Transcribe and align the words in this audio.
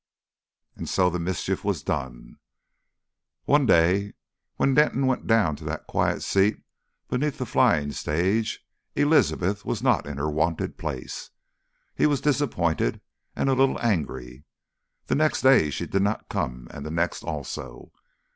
And 0.75 0.89
so 0.89 1.11
the 1.11 1.19
mischief 1.19 1.63
was 1.63 1.83
done. 1.83 2.39
One 3.45 3.67
day, 3.67 4.13
when 4.55 4.73
Denton 4.73 5.05
went 5.05 5.27
down 5.27 5.55
to 5.57 5.63
that 5.65 5.85
quiet 5.85 6.23
seat 6.23 6.63
beneath 7.07 7.37
the 7.37 7.45
flying 7.45 7.91
stage, 7.91 8.65
Elizabeth 8.95 9.63
was 9.63 9.83
not 9.83 10.07
in 10.07 10.17
her 10.17 10.31
wonted 10.31 10.79
place. 10.79 11.29
He 11.93 12.07
was 12.07 12.19
disappointed, 12.19 12.99
and 13.35 13.47
a 13.47 13.53
little 13.53 13.79
angry. 13.79 14.43
The 15.05 15.13
next 15.13 15.41
day 15.43 15.69
she 15.69 15.85
did 15.85 16.01
not 16.01 16.29
come, 16.29 16.67
and 16.71 16.83
the 16.83 16.89
next 16.89 17.21
also. 17.21 17.91